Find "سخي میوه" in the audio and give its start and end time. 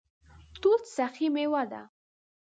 0.95-1.63